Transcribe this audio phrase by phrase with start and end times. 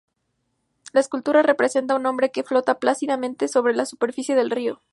[0.93, 4.81] La escultura representa a un hombre que flota plácidamente sobre la superficie del río.